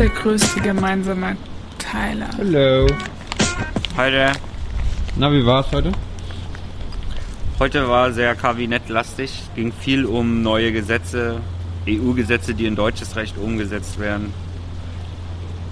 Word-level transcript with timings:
der 0.00 0.08
größte 0.08 0.62
gemeinsame 0.62 1.36
Teiler? 1.78 2.30
Hallo. 2.38 2.86
Heute, 3.98 4.32
Na, 5.16 5.30
wie 5.30 5.44
war's 5.44 5.66
heute? 5.72 5.92
heute 7.58 7.86
war 7.86 8.10
sehr 8.10 8.34
kabinettlastig. 8.34 9.30
Es 9.30 9.54
ging 9.54 9.72
viel 9.72 10.06
um 10.06 10.42
neue 10.42 10.72
Gesetze, 10.72 11.42
EU-Gesetze, 11.86 12.54
die 12.54 12.64
in 12.64 12.76
deutsches 12.76 13.14
Recht 13.14 13.36
umgesetzt 13.36 14.00
werden. 14.00 14.32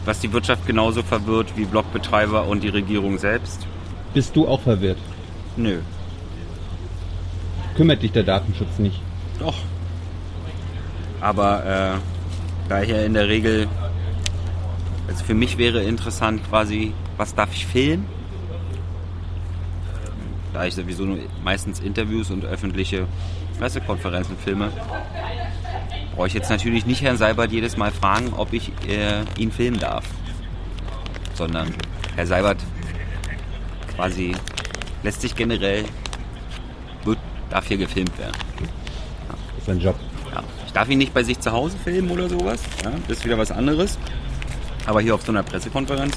Was 0.04 0.20
die 0.20 0.30
Wirtschaft 0.30 0.66
genauso 0.66 1.02
verwirrt 1.02 1.54
wie 1.56 1.64
Blockbetreiber 1.64 2.46
und 2.46 2.62
die 2.62 2.68
Regierung 2.68 3.16
selbst. 3.16 3.66
Bist 4.12 4.36
du 4.36 4.46
auch 4.46 4.60
verwirrt? 4.60 4.98
Nö. 5.56 5.78
Kümmert 7.76 8.02
dich 8.02 8.12
der 8.12 8.24
Datenschutz 8.24 8.78
nicht? 8.78 9.00
Doch. 9.38 9.56
Aber 11.22 11.96
äh, 11.96 12.68
da 12.68 12.78
hier 12.80 13.06
in 13.06 13.14
der 13.14 13.26
Regel, 13.28 13.66
also 15.08 15.24
für 15.24 15.34
mich 15.34 15.56
wäre 15.56 15.82
interessant 15.82 16.46
quasi, 16.48 16.92
was 17.16 17.34
darf 17.34 17.52
ich 17.52 17.66
filmen? 17.66 18.06
Da 20.52 20.66
ich 20.66 20.74
sowieso 20.74 21.04
nur 21.04 21.18
meistens 21.42 21.80
Interviews 21.80 22.30
und 22.30 22.44
öffentliche 22.44 23.06
Pressekonferenzen 23.58 24.36
filme, 24.36 24.70
brauche 26.14 26.26
ich 26.26 26.34
jetzt 26.34 26.50
natürlich 26.50 26.84
nicht 26.84 27.02
Herrn 27.02 27.16
Seibert 27.16 27.50
jedes 27.52 27.76
Mal 27.76 27.90
fragen, 27.90 28.32
ob 28.36 28.52
ich 28.52 28.70
äh, 28.86 29.24
ihn 29.38 29.50
filmen 29.50 29.78
darf. 29.78 30.04
Sondern 31.34 31.72
Herr 32.14 32.26
Seibert 32.26 32.58
quasi 33.94 34.34
lässt 35.02 35.22
sich 35.22 35.34
generell, 35.34 35.84
wird, 37.04 37.18
darf 37.50 37.66
hier 37.66 37.78
gefilmt 37.78 38.16
werden. 38.18 38.36
Das 39.28 39.58
ist 39.58 39.66
sein 39.66 39.80
Job. 39.80 39.98
Ja. 40.34 40.42
Ich 40.66 40.72
darf 40.72 40.88
ihn 40.88 40.98
nicht 40.98 41.14
bei 41.14 41.22
sich 41.22 41.40
zu 41.40 41.50
Hause 41.50 41.78
filmen 41.82 42.10
oder 42.10 42.28
sowas. 42.28 42.60
Ja, 42.84 42.92
das 43.06 43.18
ist 43.18 43.24
wieder 43.24 43.38
was 43.38 43.50
anderes. 43.50 43.98
Aber 44.88 45.02
hier 45.02 45.14
auf 45.14 45.22
so 45.22 45.32
einer 45.32 45.42
Pressekonferenz, 45.42 46.16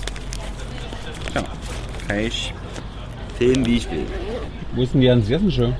ja, 1.35 1.43
kann 2.07 2.19
ich 2.19 2.53
filmen, 3.37 3.65
wie 3.65 3.75
ich 3.75 3.91
will. 3.91 4.05
Wo 4.73 4.83
ist 4.83 4.93
denn 4.93 5.01
die 5.01 5.11
Hans 5.11 5.27
Jessen 5.27 5.51
Show? 5.51 5.73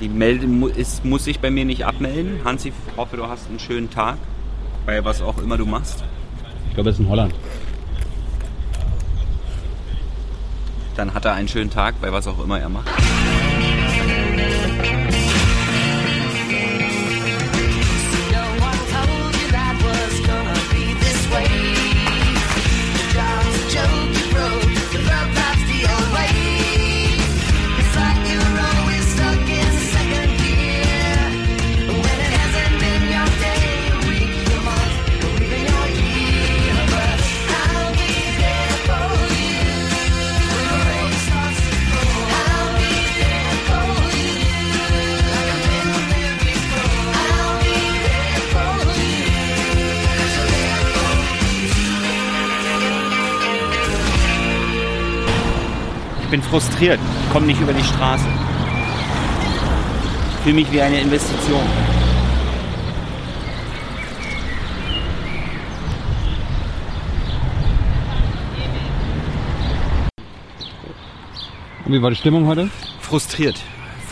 Die 0.00 0.08
Melde 0.08 0.46
ist, 0.76 1.04
muss 1.04 1.24
sich 1.24 1.40
bei 1.40 1.50
mir 1.50 1.64
nicht 1.64 1.84
abmelden. 1.84 2.38
Hansi, 2.44 2.68
ich 2.68 2.96
hoffe, 2.96 3.16
du 3.16 3.26
hast 3.26 3.48
einen 3.48 3.58
schönen 3.58 3.90
Tag. 3.90 4.16
Bei 4.86 5.04
was 5.04 5.20
auch 5.20 5.38
immer 5.38 5.56
du 5.56 5.66
machst. 5.66 6.04
Ich 6.68 6.74
glaube, 6.74 6.90
es 6.90 6.94
ist 6.94 7.00
in 7.00 7.08
Holland. 7.08 7.34
Dann 10.94 11.14
hat 11.14 11.24
er 11.24 11.32
einen 11.32 11.48
schönen 11.48 11.70
Tag 11.70 12.00
bei 12.00 12.12
was 12.12 12.28
auch 12.28 12.38
immer 12.44 12.60
er 12.60 12.68
macht. 12.68 12.88
Frustriert, 56.50 56.98
komme 57.32 57.46
nicht 57.46 57.60
über 57.60 57.72
die 57.72 57.84
Straße. 57.84 58.24
Ich 60.30 60.42
fühle 60.42 60.54
mich 60.54 60.72
wie 60.72 60.80
eine 60.80 61.00
Investition. 61.00 61.60
Und 71.84 71.92
wie 71.94 72.02
war 72.02 72.10
die 72.10 72.16
Stimmung 72.16 72.46
heute? 72.46 72.70
Frustriert. 73.00 73.58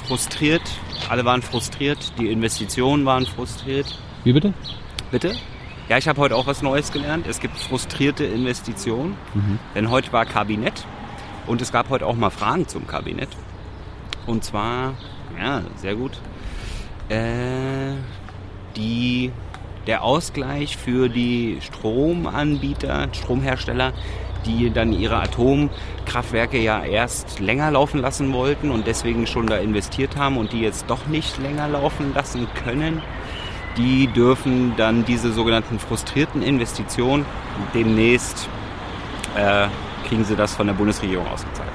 Frustriert. 0.06 0.62
Alle 1.08 1.24
waren 1.24 1.42
frustriert. 1.42 2.12
Die 2.18 2.30
Investitionen 2.30 3.04
waren 3.04 3.26
frustriert. 3.26 3.98
Wie 4.24 4.32
bitte? 4.32 4.54
Bitte? 5.10 5.34
Ja, 5.88 5.98
ich 5.98 6.08
habe 6.08 6.20
heute 6.20 6.34
auch 6.36 6.46
was 6.46 6.62
Neues 6.62 6.90
gelernt. 6.90 7.26
Es 7.26 7.38
gibt 7.38 7.56
frustrierte 7.58 8.24
Investitionen. 8.24 9.14
Denn 9.74 9.90
heute 9.90 10.12
war 10.12 10.24
Kabinett. 10.24 10.86
Und 11.46 11.62
es 11.62 11.72
gab 11.72 11.90
heute 11.90 12.06
auch 12.06 12.16
mal 12.16 12.30
Fragen 12.30 12.66
zum 12.66 12.86
Kabinett. 12.86 13.28
Und 14.26 14.44
zwar, 14.44 14.94
ja, 15.38 15.62
sehr 15.76 15.94
gut. 15.94 16.18
Äh, 17.08 17.94
die, 18.76 19.30
der 19.86 20.02
Ausgleich 20.02 20.76
für 20.76 21.08
die 21.08 21.58
Stromanbieter, 21.60 23.08
Stromhersteller, 23.12 23.92
die 24.44 24.70
dann 24.70 24.92
ihre 24.92 25.16
Atomkraftwerke 25.16 26.58
ja 26.58 26.84
erst 26.84 27.40
länger 27.40 27.70
laufen 27.70 28.00
lassen 28.00 28.32
wollten 28.32 28.70
und 28.70 28.86
deswegen 28.86 29.26
schon 29.26 29.46
da 29.46 29.56
investiert 29.56 30.16
haben 30.16 30.36
und 30.36 30.52
die 30.52 30.60
jetzt 30.60 30.86
doch 30.88 31.06
nicht 31.06 31.38
länger 31.38 31.68
laufen 31.68 32.12
lassen 32.14 32.46
können, 32.64 33.02
die 33.76 34.06
dürfen 34.06 34.74
dann 34.76 35.04
diese 35.04 35.32
sogenannten 35.32 35.78
frustrierten 35.78 36.42
Investitionen 36.42 37.26
demnächst 37.74 38.48
äh, 39.36 39.68
kriegen 40.06 40.24
sie 40.24 40.36
das 40.36 40.54
von 40.54 40.66
der 40.66 40.74
Bundesregierung 40.74 41.26
ausgezahlt. 41.26 41.70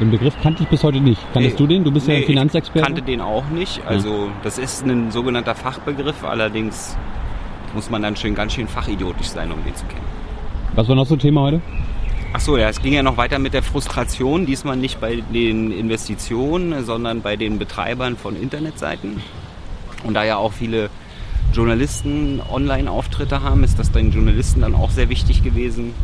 Den 0.00 0.10
Begriff 0.10 0.34
kannte 0.42 0.62
ich 0.62 0.68
bis 0.68 0.82
heute 0.84 1.00
nicht. 1.00 1.20
Kanntest 1.32 1.54
Nee. 1.58 1.58
du 1.58 1.66
den? 1.66 1.84
Du 1.84 1.90
bist 1.90 2.06
ja 2.06 2.14
Nee, 2.14 2.20
ein 2.20 2.26
Finanzexperte. 2.26 2.78
Ich 2.80 2.84
kannte 2.84 3.02
den 3.02 3.20
auch 3.20 3.48
nicht. 3.48 3.80
Also 3.86 4.28
das 4.42 4.58
ist 4.58 4.84
ein 4.86 5.10
sogenannter 5.10 5.54
Fachbegriff, 5.54 6.22
allerdings 6.24 6.96
muss 7.74 7.88
man 7.90 8.02
dann 8.02 8.14
schön 8.16 8.34
ganz 8.34 8.52
schön 8.54 8.68
fachidiotisch 8.68 9.28
sein, 9.28 9.50
um 9.52 9.62
den 9.64 9.74
zu 9.74 9.84
kennen. 9.86 10.04
Was 10.74 10.88
war 10.88 10.94
noch 10.96 11.06
so 11.06 11.16
Thema 11.16 11.42
heute? 11.42 11.60
Ach 12.32 12.40
so, 12.40 12.58
ja, 12.58 12.68
es 12.68 12.82
ging 12.82 12.92
ja 12.92 13.02
noch 13.02 13.16
weiter 13.16 13.38
mit 13.38 13.54
der 13.54 13.62
Frustration, 13.62 14.44
diesmal 14.44 14.76
nicht 14.76 15.00
bei 15.00 15.22
den 15.32 15.70
Investitionen, 15.72 16.84
sondern 16.84 17.22
bei 17.22 17.36
den 17.36 17.58
Betreibern 17.58 18.16
von 18.18 18.36
Internetseiten. 18.36 19.22
Und 20.04 20.12
da 20.14 20.24
ja 20.24 20.36
auch 20.36 20.52
viele 20.52 20.90
Journalisten 21.54 22.42
Online-Auftritte 22.50 23.42
haben, 23.42 23.64
ist 23.64 23.78
das 23.78 23.90
den 23.92 24.10
Journalisten 24.12 24.60
dann 24.60 24.74
auch 24.74 24.90
sehr 24.90 25.08
wichtig 25.08 25.42
gewesen, 25.42 25.94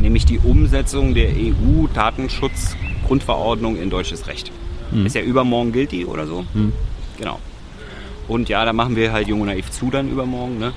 nämlich 0.00 0.26
die 0.26 0.38
Umsetzung 0.38 1.14
der 1.14 1.30
EU-Datenschutzgrundverordnung 1.30 3.76
in 3.76 3.90
deutsches 3.90 4.26
Recht. 4.26 4.50
Ist 5.04 5.14
ja 5.14 5.22
übermorgen 5.22 5.70
gilt 5.72 5.92
die 5.92 6.04
oder 6.04 6.26
so. 6.26 6.44
Genau. 7.18 7.38
Und 8.26 8.48
ja, 8.48 8.64
da 8.64 8.72
machen 8.72 8.96
wir 8.96 9.12
halt 9.12 9.28
Jung 9.28 9.42
und 9.42 9.48
Naiv 9.48 9.70
zu 9.70 9.90
dann 9.90 10.10
übermorgen. 10.10 10.58
Ne? 10.58 10.72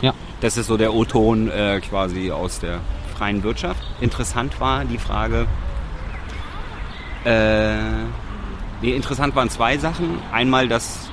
Ja. 0.00 0.14
Das 0.40 0.56
ist 0.56 0.68
so 0.68 0.76
der 0.76 0.94
O-Ton 0.94 1.50
äh, 1.50 1.80
quasi 1.80 2.30
aus 2.30 2.60
der 2.60 2.78
freien 3.16 3.42
Wirtschaft. 3.42 3.82
Interessant 4.00 4.60
war 4.60 4.84
die 4.84 4.98
Frage, 4.98 5.48
äh, 7.24 7.74
nee, 8.80 8.94
interessant 8.94 9.34
waren 9.36 9.50
zwei 9.50 9.76
Sachen. 9.76 10.18
Einmal, 10.32 10.68
dass 10.68 11.10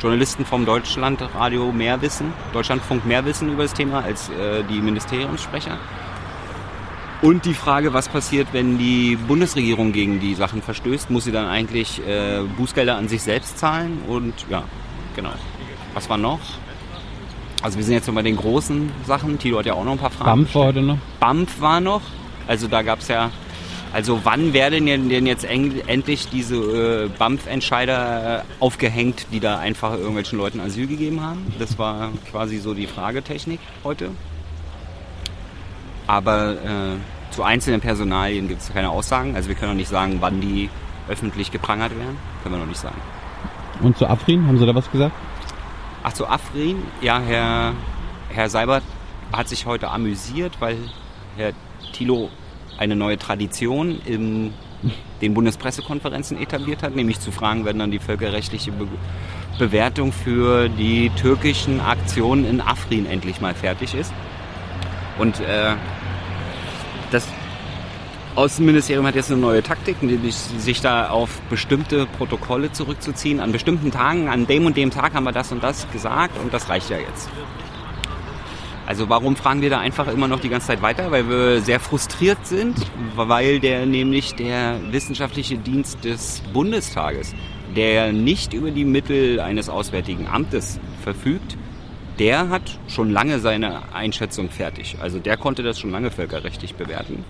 Journalisten 0.00 0.44
vom 0.44 0.66
Deutschlandradio 0.66 1.70
mehr 1.72 2.02
wissen, 2.02 2.32
Deutschlandfunk 2.52 3.06
mehr 3.06 3.24
wissen 3.24 3.52
über 3.52 3.62
das 3.62 3.74
Thema 3.74 4.02
als 4.02 4.28
äh, 4.30 4.64
die 4.68 4.80
Ministeriumssprecher. 4.80 5.78
Und 7.24 7.46
die 7.46 7.54
Frage, 7.54 7.94
was 7.94 8.10
passiert, 8.10 8.48
wenn 8.52 8.76
die 8.76 9.16
Bundesregierung 9.16 9.92
gegen 9.92 10.20
die 10.20 10.34
Sachen 10.34 10.60
verstößt, 10.60 11.08
muss 11.08 11.24
sie 11.24 11.32
dann 11.32 11.46
eigentlich 11.46 12.06
äh, 12.06 12.42
Bußgelder 12.58 12.96
an 12.96 13.08
sich 13.08 13.22
selbst 13.22 13.56
zahlen? 13.56 14.02
Und 14.06 14.34
ja, 14.50 14.64
genau. 15.16 15.32
Was 15.94 16.10
war 16.10 16.18
noch? 16.18 16.40
Also 17.62 17.78
wir 17.78 17.84
sind 17.84 17.94
jetzt 17.94 18.04
so 18.04 18.12
bei 18.12 18.20
den 18.20 18.36
großen 18.36 18.92
Sachen. 19.06 19.38
Tilo 19.38 19.58
hat 19.58 19.64
ja 19.64 19.72
auch 19.72 19.84
noch 19.84 19.92
ein 19.92 19.98
paar 19.98 20.10
Fragen. 20.10 20.42
BAMF 20.42 20.54
war 20.54 20.66
heute 20.66 20.82
noch. 20.82 20.98
BAMF 21.18 21.60
war 21.62 21.80
noch. 21.80 22.02
Also 22.46 22.68
da 22.68 22.82
gab 22.82 22.98
es 22.98 23.08
ja, 23.08 23.30
also 23.94 24.20
wann 24.24 24.52
werden 24.52 24.84
denn 24.84 25.24
jetzt 25.24 25.46
endlich 25.46 26.28
diese 26.28 26.56
äh, 26.56 27.08
BAMF-Entscheider 27.08 28.40
äh, 28.40 28.42
aufgehängt, 28.60 29.28
die 29.32 29.40
da 29.40 29.58
einfach 29.58 29.94
irgendwelchen 29.94 30.36
Leuten 30.36 30.60
Asyl 30.60 30.86
gegeben 30.86 31.22
haben? 31.22 31.54
Das 31.58 31.78
war 31.78 32.12
quasi 32.30 32.58
so 32.58 32.74
die 32.74 32.86
Fragetechnik 32.86 33.60
heute. 33.82 34.10
Aber 36.06 36.52
äh, 36.52 36.96
zu 37.30 37.42
einzelnen 37.42 37.80
Personalien 37.80 38.48
gibt 38.48 38.62
es 38.62 38.72
keine 38.72 38.90
Aussagen. 38.90 39.34
Also 39.34 39.48
wir 39.48 39.56
können 39.56 39.72
noch 39.72 39.76
nicht 39.76 39.88
sagen, 39.88 40.18
wann 40.20 40.40
die 40.40 40.70
öffentlich 41.08 41.50
geprangert 41.50 41.96
werden. 41.98 42.16
Können 42.42 42.54
wir 42.54 42.60
noch 42.60 42.66
nicht 42.66 42.80
sagen. 42.80 42.96
Und 43.82 43.98
zu 43.98 44.06
Afrin, 44.06 44.46
haben 44.46 44.58
Sie 44.58 44.66
da 44.66 44.74
was 44.74 44.90
gesagt? 44.90 45.14
Ach 46.02 46.12
zu 46.12 46.26
Afrin, 46.26 46.82
ja, 47.00 47.18
Herr, 47.18 47.72
Herr 48.28 48.48
Seibert 48.48 48.84
hat 49.32 49.48
sich 49.48 49.66
heute 49.66 49.90
amüsiert, 49.90 50.60
weil 50.60 50.76
Herr 51.36 51.52
Thilo 51.92 52.28
eine 52.78 52.94
neue 52.94 53.18
Tradition 53.18 53.98
in 54.04 54.52
den 55.20 55.34
Bundespressekonferenzen 55.34 56.40
etabliert 56.40 56.82
hat, 56.82 56.94
nämlich 56.94 57.20
zu 57.20 57.32
fragen, 57.32 57.64
wenn 57.64 57.78
dann 57.78 57.90
die 57.90 57.98
völkerrechtliche 57.98 58.72
Be 58.72 58.86
Bewertung 59.56 60.10
für 60.10 60.68
die 60.68 61.10
türkischen 61.10 61.80
Aktionen 61.80 62.44
in 62.44 62.60
Afrin 62.60 63.06
endlich 63.06 63.40
mal 63.40 63.54
fertig 63.54 63.94
ist. 63.94 64.12
Und 65.18 65.40
äh, 65.40 65.74
das 67.10 67.26
Außenministerium 68.34 69.06
hat 69.06 69.14
jetzt 69.14 69.30
eine 69.30 69.40
neue 69.40 69.62
Taktik, 69.62 70.02
nämlich 70.02 70.34
sich 70.34 70.80
da 70.80 71.08
auf 71.08 71.40
bestimmte 71.50 72.06
Protokolle 72.06 72.72
zurückzuziehen. 72.72 73.38
An 73.38 73.52
bestimmten 73.52 73.92
Tagen, 73.92 74.28
an 74.28 74.46
dem 74.46 74.66
und 74.66 74.76
dem 74.76 74.90
Tag 74.90 75.14
haben 75.14 75.24
wir 75.24 75.32
das 75.32 75.52
und 75.52 75.62
das 75.62 75.88
gesagt 75.92 76.36
und 76.42 76.52
das 76.52 76.68
reicht 76.68 76.90
ja 76.90 76.98
jetzt. 76.98 77.28
Also 78.86 79.08
warum 79.08 79.34
fragen 79.36 79.62
wir 79.62 79.70
da 79.70 79.78
einfach 79.78 80.08
immer 80.08 80.28
noch 80.28 80.40
die 80.40 80.48
ganze 80.48 80.66
Zeit 80.66 80.82
weiter? 80.82 81.10
Weil 81.10 81.28
wir 81.28 81.60
sehr 81.62 81.80
frustriert 81.80 82.44
sind, 82.44 82.76
weil 83.14 83.60
der 83.60 83.86
nämlich 83.86 84.34
der 84.34 84.78
wissenschaftliche 84.90 85.56
Dienst 85.56 86.04
des 86.04 86.42
Bundestages, 86.52 87.34
der 87.76 88.12
nicht 88.12 88.52
über 88.52 88.70
die 88.70 88.84
Mittel 88.84 89.40
eines 89.40 89.70
Auswärtigen 89.70 90.26
Amtes 90.26 90.78
verfügt, 91.02 91.56
der 92.18 92.48
hat 92.48 92.78
schon 92.88 93.10
lange 93.10 93.40
seine 93.40 93.92
Einschätzung 93.92 94.50
fertig. 94.50 94.96
Also 95.00 95.18
der 95.18 95.36
konnte 95.36 95.62
das 95.62 95.80
schon 95.80 95.90
lange 95.90 96.10
völkerrechtlich 96.10 96.74
bewerten. 96.74 97.24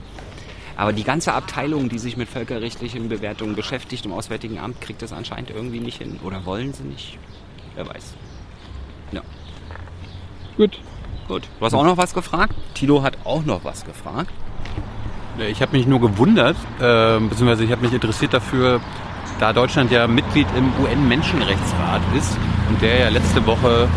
Aber 0.76 0.92
die 0.92 1.04
ganze 1.04 1.32
Abteilung, 1.32 1.88
die 1.88 1.98
sich 1.98 2.16
mit 2.16 2.28
völkerrechtlichen 2.28 3.08
Bewertungen 3.08 3.54
beschäftigt 3.54 4.06
im 4.06 4.12
Auswärtigen 4.12 4.58
Amt, 4.58 4.80
kriegt 4.80 5.02
das 5.02 5.12
anscheinend 5.12 5.50
irgendwie 5.50 5.80
nicht 5.80 5.98
hin. 5.98 6.18
Oder 6.24 6.44
wollen 6.44 6.72
sie 6.72 6.82
nicht? 6.82 7.18
Wer 7.76 7.88
weiß. 7.88 8.14
Ja. 9.12 9.22
Gut. 10.56 10.78
Gut. 11.28 11.48
Du 11.58 11.64
hast 11.64 11.74
auch 11.74 11.84
noch 11.84 11.96
was 11.96 12.12
gefragt? 12.12 12.54
Tilo 12.74 13.02
hat 13.02 13.18
auch 13.24 13.44
noch 13.44 13.64
was 13.64 13.84
gefragt. 13.84 14.30
Ich 15.38 15.62
habe 15.62 15.76
mich 15.76 15.86
nur 15.86 16.00
gewundert, 16.00 16.56
äh, 16.78 17.18
beziehungsweise 17.18 17.64
ich 17.64 17.72
habe 17.72 17.82
mich 17.82 17.92
interessiert 17.92 18.34
dafür, 18.34 18.80
da 19.40 19.52
Deutschland 19.52 19.90
ja 19.90 20.06
Mitglied 20.06 20.46
im 20.56 20.72
UN-Menschenrechtsrat 20.84 22.02
ist 22.16 22.36
und 22.68 22.80
der 22.80 23.00
ja 23.00 23.08
letzte 23.08 23.44
Woche 23.44 23.88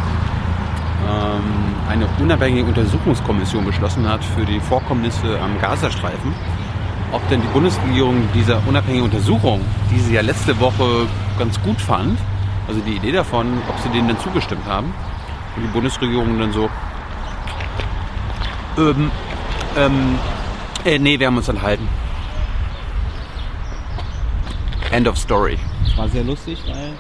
eine 1.89 2.07
unabhängige 2.19 2.67
Untersuchungskommission 2.67 3.65
beschlossen 3.65 4.07
hat 4.07 4.23
für 4.23 4.45
die 4.45 4.59
Vorkommnisse 4.59 5.39
am 5.39 5.59
Gazastreifen, 5.59 6.33
ob 7.11 7.27
denn 7.29 7.41
die 7.41 7.47
Bundesregierung 7.47 8.27
dieser 8.33 8.61
unabhängigen 8.67 9.05
Untersuchung, 9.05 9.61
die 9.91 9.99
sie 9.99 10.13
ja 10.13 10.21
letzte 10.21 10.59
Woche 10.59 11.07
ganz 11.39 11.61
gut 11.61 11.79
fand, 11.79 12.19
also 12.67 12.81
die 12.81 12.95
Idee 12.97 13.11
davon, 13.11 13.47
ob 13.69 13.79
sie 13.79 13.89
denen 13.89 14.09
dann 14.09 14.19
zugestimmt 14.19 14.65
haben 14.65 14.94
und 15.55 15.63
die 15.63 15.69
Bundesregierung 15.69 16.38
dann 16.39 16.51
so, 16.51 16.69
ähm, 18.77 19.11
ähm, 19.77 20.19
äh, 20.85 20.99
nee, 20.99 21.19
wir 21.19 21.27
haben 21.27 21.38
uns 21.38 21.47
enthalten. 21.47 21.88
End 24.91 25.07
of 25.07 25.17
story. 25.17 25.57
Das 25.83 25.97
war 25.97 26.09
sehr 26.09 26.23
lustig, 26.23 26.61
weil. 26.67 26.94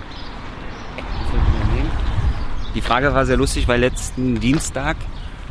Die 2.75 2.81
Frage 2.81 3.13
war 3.13 3.25
sehr 3.25 3.37
lustig, 3.37 3.67
weil 3.67 3.79
letzten 3.79 4.39
Dienstag 4.39 4.97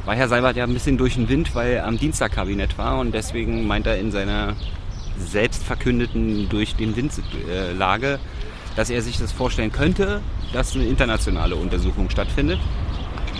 war 0.05 0.15
Herr 0.15 0.29
Seibert 0.29 0.57
ja 0.57 0.65
ein 0.65 0.73
bisschen 0.73 0.97
durch 0.99 1.15
den 1.15 1.29
Wind, 1.29 1.55
weil 1.55 1.73
er 1.73 1.87
am 1.87 1.99
Dienstag 1.99 2.33
Kabinett 2.33 2.79
war 2.79 2.99
und 2.99 3.13
deswegen 3.13 3.67
meint 3.67 3.87
er 3.87 3.99
in 3.99 4.13
seiner 4.13 4.55
selbst 5.19 5.65
verkündeten 5.65 6.49
durch 6.49 6.77
den 6.77 6.95
Wind 6.95 7.13
äh, 7.51 7.73
Lage, 7.73 8.19
dass 8.77 8.91
er 8.91 9.03
sich 9.03 9.19
das 9.19 9.33
vorstellen 9.33 9.73
könnte, 9.73 10.21
dass 10.53 10.75
eine 10.75 10.85
internationale 10.85 11.57
Untersuchung 11.57 12.11
stattfindet. 12.11 12.61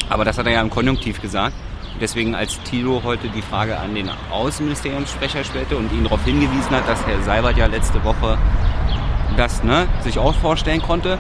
Aber 0.09 0.25
das 0.25 0.39
hat 0.39 0.47
er 0.47 0.53
ja 0.53 0.61
im 0.61 0.71
Konjunktiv 0.71 1.21
gesagt. 1.21 1.55
Deswegen, 2.01 2.35
als 2.35 2.61
Thilo 2.63 3.03
heute 3.05 3.29
die 3.29 3.43
Frage 3.43 3.79
an 3.79 3.95
den 3.95 4.11
Außenministeriumssprecher 4.31 5.45
stellte 5.45 5.77
und 5.77 5.91
ihn 5.93 6.05
darauf 6.05 6.23
hingewiesen 6.25 6.71
hat, 6.71 6.87
dass 6.89 7.07
Herr 7.07 7.23
Seibert 7.23 7.57
ja 7.57 7.67
letzte 7.67 8.03
Woche 8.05 8.37
das 9.37 9.63
ne, 9.63 9.87
sich 10.03 10.19
auch 10.19 10.35
vorstellen 10.35 10.83
konnte, 10.83 11.19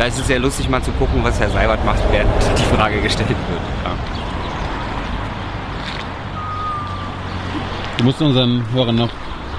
da 0.00 0.06
ist 0.06 0.18
es 0.18 0.28
sehr 0.28 0.38
lustig 0.38 0.66
mal 0.70 0.82
zu 0.82 0.92
gucken, 0.92 1.22
was 1.22 1.38
Herr 1.38 1.50
Seibert 1.50 1.84
macht, 1.84 2.02
während 2.10 2.30
die 2.58 2.74
Frage 2.74 3.02
gestellt 3.02 3.28
wird. 3.28 3.38
Ja. 3.84 3.94
Du 7.98 8.04
musst 8.04 8.22
unseren 8.22 8.64
Hörern 8.72 8.96
noch 8.96 9.10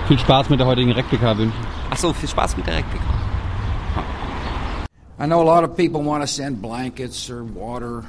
viel 0.08 0.18
Spaß 0.18 0.50
mit 0.50 0.60
der 0.60 0.66
heutigen 0.66 0.94
Replika 0.94 1.38
wünschen. 1.38 1.64
Achso, 1.92 2.12
viel 2.12 2.28
Spaß 2.28 2.58
mit 2.58 2.66
der 2.66 2.78
Replika. 2.78 3.06
I 5.20 5.28
know 5.28 5.42
a 5.42 5.44
lot 5.44 5.64
of 5.64 5.78
people 5.78 6.02
want 6.02 6.24
to 6.24 6.28
send 6.28 6.60
blankets 6.60 7.30
or 7.30 7.44
water. 7.44 8.04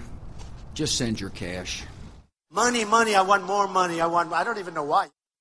Just 0.75 0.97
send 0.97 1.21
your 1.21 1.29
cash. 1.29 1.85
Money, 2.51 2.87
money, 2.87 3.15
I 3.15 3.21
want 3.21 3.45
more 3.47 3.69
money. 3.69 4.01
I 4.01 4.07
want, 4.07 4.33
I 4.33 4.43
don't 4.43 4.59
even 4.59 4.73
know 4.73 4.85
why. 4.85 5.09